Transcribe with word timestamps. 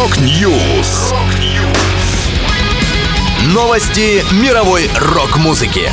Rock 0.00 0.50
News. 0.50 1.12
Новости 3.52 4.24
мировой 4.42 4.88
рок-музыки. 4.98 5.90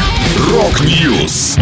Rock 0.49 0.97
News. 0.97 1.57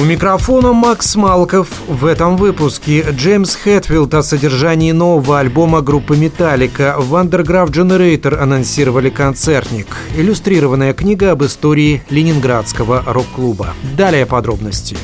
У 0.00 0.04
микрофона 0.04 0.72
Макс 0.72 1.16
Малков. 1.16 1.66
В 1.88 2.06
этом 2.06 2.36
выпуске 2.36 3.04
Джеймс 3.10 3.56
Хэтфилд 3.56 4.14
о 4.14 4.22
содержании 4.22 4.92
нового 4.92 5.40
альбома 5.40 5.80
группы 5.80 6.16
Металлика 6.16 6.94
в 6.96 7.12
Underground 7.16 7.72
Generator 7.72 8.40
анонсировали 8.40 9.10
концертник. 9.10 9.88
Иллюстрированная 10.16 10.92
книга 10.94 11.32
об 11.32 11.42
истории 11.42 12.04
ленинградского 12.08 13.02
рок-клуба. 13.04 13.74
Далее 13.96 14.26
подробности. 14.26 14.96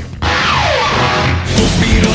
Suspiro 1.56 2.14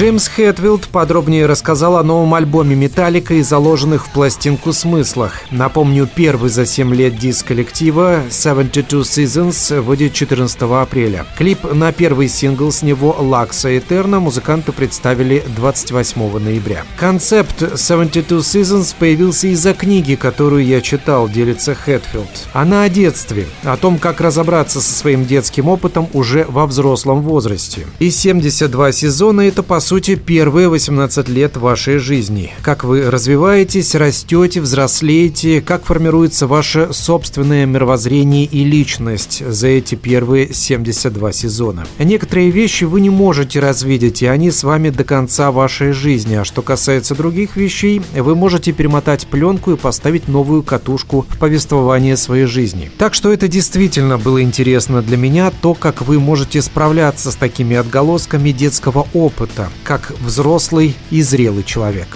Джеймс 0.00 0.28
Хэтфилд 0.28 0.88
подробнее 0.88 1.44
рассказал 1.44 1.98
о 1.98 2.02
новом 2.02 2.32
альбоме 2.32 2.74
«Металлика» 2.74 3.34
и 3.34 3.42
заложенных 3.42 4.06
в 4.06 4.10
пластинку 4.12 4.72
смыслах. 4.72 5.42
Напомню, 5.50 6.08
первый 6.14 6.48
за 6.48 6.64
7 6.64 6.94
лет 6.94 7.18
диск 7.18 7.48
коллектива 7.48 8.22
«72 8.30 9.02
Seasons» 9.02 9.78
выйдет 9.82 10.14
14 10.14 10.62
апреля. 10.62 11.26
Клип 11.36 11.70
на 11.74 11.92
первый 11.92 12.30
сингл 12.30 12.72
с 12.72 12.80
него 12.80 13.14
«Лакса 13.18 13.76
Этерна» 13.76 14.20
музыканты 14.20 14.72
представили 14.72 15.44
28 15.54 16.38
ноября. 16.38 16.84
Концепт 16.96 17.60
«72 17.60 18.38
Seasons» 18.38 18.94
появился 18.98 19.48
из-за 19.48 19.74
книги, 19.74 20.14
которую 20.14 20.64
я 20.64 20.80
читал, 20.80 21.28
делится 21.28 21.74
Хэтфилд. 21.74 22.48
Она 22.54 22.84
о 22.84 22.88
детстве, 22.88 23.48
о 23.64 23.76
том, 23.76 23.98
как 23.98 24.22
разобраться 24.22 24.80
со 24.80 24.94
своим 24.94 25.26
детским 25.26 25.68
опытом 25.68 26.08
уже 26.14 26.46
во 26.48 26.66
взрослом 26.66 27.20
возрасте. 27.20 27.86
И 27.98 28.10
72 28.10 28.92
сезона— 28.92 29.40
это, 29.42 29.62
по 29.62 29.78
сути, 29.90 30.14
первые 30.14 30.68
18 30.68 31.28
лет 31.28 31.56
вашей 31.56 31.98
жизни. 31.98 32.52
Как 32.62 32.84
вы 32.84 33.10
развиваетесь, 33.10 33.96
растете, 33.96 34.60
взрослеете, 34.60 35.60
как 35.60 35.84
формируется 35.84 36.46
ваше 36.46 36.90
собственное 36.92 37.66
мировоззрение 37.66 38.44
и 38.44 38.62
личность 38.62 39.42
за 39.44 39.66
эти 39.66 39.96
первые 39.96 40.54
72 40.54 41.32
сезона. 41.32 41.88
Некоторые 41.98 42.50
вещи 42.50 42.84
вы 42.84 43.00
не 43.00 43.10
можете 43.10 43.58
развидеть, 43.58 44.22
и 44.22 44.26
они 44.26 44.52
с 44.52 44.62
вами 44.62 44.90
до 44.90 45.02
конца 45.02 45.50
вашей 45.50 45.90
жизни. 45.90 46.36
А 46.36 46.44
что 46.44 46.62
касается 46.62 47.16
других 47.16 47.56
вещей, 47.56 48.00
вы 48.14 48.36
можете 48.36 48.70
перемотать 48.70 49.26
пленку 49.26 49.72
и 49.72 49.76
поставить 49.76 50.28
новую 50.28 50.62
катушку 50.62 51.26
в 51.28 51.36
повествование 51.36 52.16
своей 52.16 52.46
жизни. 52.46 52.92
Так 52.96 53.12
что 53.12 53.32
это 53.32 53.48
действительно 53.48 54.18
было 54.18 54.40
интересно 54.40 55.02
для 55.02 55.16
меня, 55.16 55.50
то, 55.50 55.74
как 55.74 56.00
вы 56.00 56.20
можете 56.20 56.62
справляться 56.62 57.32
с 57.32 57.34
такими 57.34 57.74
отголосками 57.74 58.52
детского 58.52 59.08
опыта 59.14 59.68
как 59.84 60.10
взрослый 60.20 60.96
и 61.10 61.22
зрелый 61.22 61.64
человек. 61.64 62.08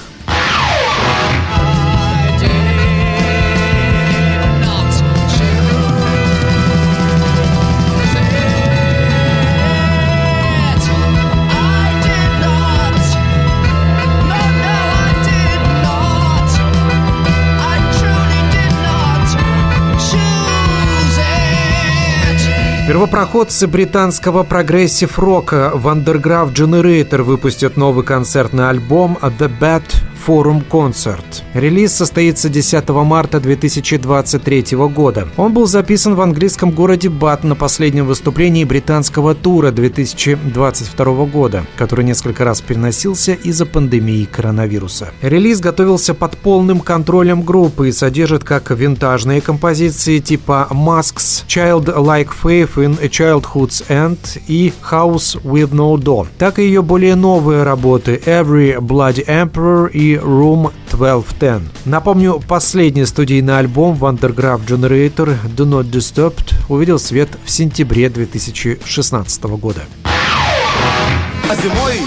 Первопроходцы 22.86 23.66
британского 23.66 24.42
прогрессив-рока 24.42 25.70
в 25.72 25.86
Underground 25.88 26.52
Generator 26.52 27.22
выпустят 27.22 27.78
новый 27.78 28.04
концертный 28.04 28.68
альбом 28.68 29.16
The 29.22 29.50
Bad 29.58 29.84
Concert. 30.26 31.42
Релиз 31.52 31.92
состоится 31.92 32.48
10 32.48 32.88
марта 32.88 33.40
2023 33.40 34.76
года. 34.88 35.28
Он 35.36 35.52
был 35.52 35.66
записан 35.66 36.14
в 36.14 36.20
английском 36.20 36.70
городе 36.70 37.10
Бат 37.10 37.44
на 37.44 37.54
последнем 37.54 38.06
выступлении 38.06 38.64
британского 38.64 39.34
тура 39.34 39.70
2022 39.70 41.26
года, 41.26 41.64
который 41.76 42.04
несколько 42.04 42.44
раз 42.44 42.60
переносился 42.62 43.32
из-за 43.32 43.66
пандемии 43.66 44.24
коронавируса. 44.24 45.10
Релиз 45.20 45.60
готовился 45.60 46.14
под 46.14 46.38
полным 46.38 46.80
контролем 46.80 47.42
группы 47.42 47.88
и 47.88 47.92
содержит 47.92 48.44
как 48.44 48.70
винтажные 48.70 49.40
композиции 49.40 50.20
типа 50.20 50.68
Masks, 50.70 51.44
Child 51.46 51.96
Like 51.96 52.30
Faith 52.42 52.76
in 52.76 52.98
a 53.02 53.08
Childhood's 53.08 53.86
End 53.88 54.18
и 54.46 54.72
House 54.90 55.40
with 55.42 55.70
No 55.70 55.96
Door, 55.96 56.28
так 56.38 56.58
и 56.58 56.64
ее 56.64 56.82
более 56.82 57.14
новые 57.14 57.62
работы 57.62 58.20
Every 58.24 58.78
Bloody 58.78 59.26
Emperor 59.26 59.90
и 59.90 60.13
Room 60.16 60.72
1210. 60.92 61.86
Напомню, 61.86 62.40
последний 62.46 63.04
студийный 63.04 63.58
альбом 63.58 63.94
в 63.94 64.04
Underground 64.04 64.66
Generator 64.66 65.36
Do 65.56 65.66
Not 65.66 65.90
Disturbed 65.90 66.54
увидел 66.68 66.98
свет 66.98 67.28
в 67.44 67.50
сентябре 67.50 68.08
2016 68.08 69.42
года. 69.44 69.82
А 70.04 71.54
зимой 71.56 72.00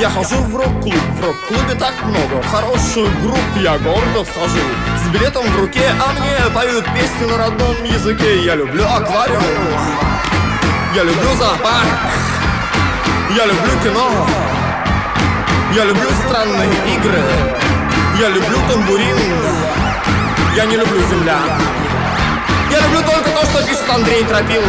я 0.00 0.08
хожу 0.08 0.36
в 0.36 0.56
рок-клуб. 0.56 0.94
В 0.94 1.24
рок-клубе 1.24 1.74
так 1.78 1.94
много. 2.04 2.42
Хороших 2.50 3.06
групп 3.22 3.38
Я 3.62 3.78
гордо 3.78 4.24
вхожу. 4.24 4.64
С 5.04 5.12
билетом 5.12 5.44
в 5.44 5.60
руке, 5.60 5.92
а 6.00 6.12
мне 6.18 6.54
поют 6.54 6.84
песни 6.86 7.30
на 7.30 7.36
родном 7.36 7.84
языке. 7.84 8.42
Я 8.44 8.54
люблю 8.54 8.84
аквариум. 8.84 9.42
Я 10.94 11.02
люблю 11.02 11.28
зоопарк. 11.38 11.88
Я 13.36 13.44
люблю 13.44 13.70
кино 13.84 14.26
я 15.72 15.84
люблю 15.84 16.08
странные 16.26 16.68
игры. 16.96 17.22
Я 18.18 18.28
люблю 18.28 18.58
тамбурин. 18.68 19.16
Я 20.56 20.64
не 20.66 20.76
люблю 20.76 21.00
земля. 21.08 21.38
Я 22.70 22.80
люблю 22.80 23.00
только 23.02 23.30
то, 23.30 23.46
что 23.46 23.66
пишет 23.66 23.88
Андрей 23.88 24.24
Тропил 24.24 24.62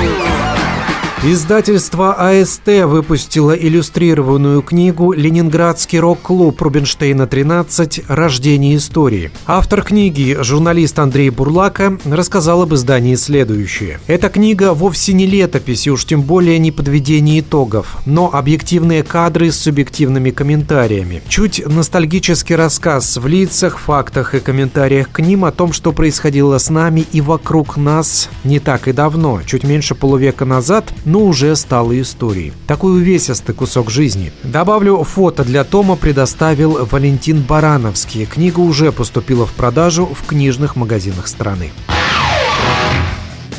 Издательство 1.24 2.16
АСТ 2.16 2.68
выпустило 2.86 3.52
иллюстрированную 3.52 4.64
книгу 4.64 5.14
«Ленинградский 5.14 6.00
рок-клуб 6.00 6.60
Рубинштейна 6.60 7.28
13. 7.28 8.06
Рождение 8.08 8.76
истории». 8.76 9.30
Автор 9.46 9.84
книги, 9.84 10.36
журналист 10.42 10.98
Андрей 10.98 11.30
Бурлака, 11.30 12.00
рассказал 12.06 12.64
об 12.64 12.74
издании 12.74 13.14
следующее. 13.14 14.00
Эта 14.08 14.30
книга 14.30 14.74
вовсе 14.74 15.14
не 15.14 15.28
летопись, 15.28 15.86
и 15.86 15.92
уж 15.92 16.06
тем 16.06 16.24
более 16.24 16.58
не 16.58 16.72
подведение 16.72 17.42
итогов, 17.42 17.98
но 18.08 18.34
объективные 18.34 19.04
кадры 19.04 19.52
с 19.52 19.60
субъективными 19.60 20.32
комментариями. 20.32 21.22
Чуть 21.28 21.64
ностальгический 21.64 22.56
рассказ 22.56 23.18
в 23.18 23.28
лицах, 23.28 23.78
фактах 23.78 24.34
и 24.34 24.40
комментариях 24.40 25.12
к 25.12 25.20
ним 25.20 25.46
о 25.46 25.52
том, 25.52 25.72
что 25.72 25.92
происходило 25.92 26.58
с 26.58 26.72
нами 26.72 27.06
и 27.12 27.22
вокруг 27.22 27.78
нас 27.78 28.28
не 28.44 28.60
так 28.60 28.88
и 28.88 28.92
давно, 28.92 29.42
чуть 29.46 29.64
меньше 29.64 29.94
полувека 29.94 30.46
назад– 30.46 30.92
но 31.12 31.20
уже 31.20 31.56
стало 31.58 32.00
историей. 32.00 32.54
Такой 32.68 32.94
увесистый 32.94 33.54
кусок 33.54 33.90
жизни. 33.92 34.32
Добавлю, 34.44 35.04
фото 35.04 35.44
для 35.44 35.66
Тома 35.66 35.98
предоставил 35.98 36.88
Валентин 36.90 37.42
Барановский. 37.42 38.26
Книга 38.26 38.62
уже 38.62 38.94
поступила 38.94 39.46
в 39.46 39.52
продажу 39.52 40.06
в 40.06 40.26
книжных 40.26 40.78
магазинах 40.78 41.28
страны. 41.28 41.72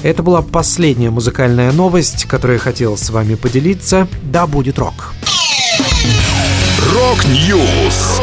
Это 0.03 0.23
была 0.23 0.41
последняя 0.41 1.11
музыкальная 1.11 1.73
новость, 1.73 2.25
которую 2.25 2.57
я 2.57 2.61
хотел 2.61 2.97
с 2.97 3.11
вами 3.11 3.35
поделиться. 3.35 4.09
Да 4.23 4.47
будет 4.47 4.79
рок! 4.79 5.13
Rock 6.95 7.51
News! 7.51 8.21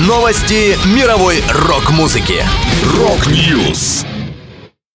Новости 0.00 0.76
мировой 0.96 1.42
рок-музыки. 1.48 2.42
Рок-Ньюс! 2.96 4.04